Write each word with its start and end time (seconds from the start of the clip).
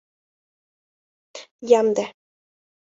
—Ямде. 1.79 2.05